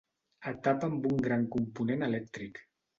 [0.51, 2.65] Etapa amb un gran component elèctric.